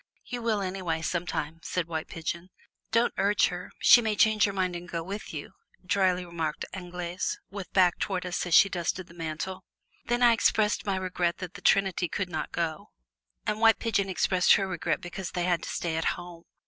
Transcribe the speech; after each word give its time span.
"You 0.25 0.41
will 0.41 0.61
anyway 0.63 1.03
sometime!" 1.03 1.59
said 1.61 1.85
White 1.87 2.07
Pigeon. 2.07 2.49
"Don't 2.91 3.13
urge 3.19 3.49
her; 3.49 3.71
she 3.77 4.01
may 4.01 4.15
change 4.15 4.45
her 4.45 4.51
mind 4.51 4.75
and 4.75 4.89
go 4.89 5.03
with 5.03 5.31
you," 5.31 5.51
dryly 5.85 6.25
remarked 6.25 6.65
Anglaise 6.73 7.37
with 7.51 7.71
back 7.71 7.99
towards 7.99 8.25
us 8.25 8.47
as 8.47 8.55
she 8.55 8.67
dusted 8.67 9.05
the 9.05 9.13
mantel. 9.13 9.63
Then 10.05 10.23
I 10.23 10.33
expressed 10.33 10.87
my 10.87 10.95
regret 10.95 11.37
that 11.37 11.53
the 11.53 11.61
trinity 11.61 12.09
could 12.09 12.29
not 12.29 12.51
go, 12.51 12.87
and 13.45 13.59
White 13.59 13.77
Pigeon 13.77 14.09
expressed 14.09 14.53
her 14.53 14.67
regret 14.67 15.01
because 15.01 15.29
they 15.29 15.43
had 15.43 15.61
to 15.61 15.69
stay 15.69 15.95
at 15.95 16.05
home. 16.17 16.45